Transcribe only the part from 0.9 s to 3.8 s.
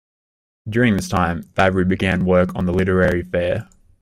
this time, Fabbri began work on "The Literary Fair".